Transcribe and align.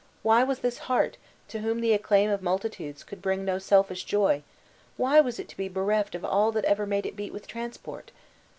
Why 0.23 0.41
was 0.43 0.61
this 0.61 0.79
heart, 0.89 1.17
to 1.49 1.59
whom 1.59 1.79
the 1.79 1.93
acclaim 1.93 2.31
of 2.31 2.41
multitudes 2.41 3.03
could 3.03 3.21
bring 3.21 3.45
no 3.45 3.59
selfish 3.59 4.03
joy 4.03 4.41
why 4.97 5.19
was 5.19 5.37
it 5.37 5.47
to 5.49 5.55
be 5.57 5.69
bereft 5.69 6.15
of 6.15 6.25
all 6.25 6.51
that 6.53 6.65
ever 6.65 6.87
made 6.87 7.05
it 7.05 7.15
beat 7.15 7.31
with 7.31 7.45
transport? 7.45 8.09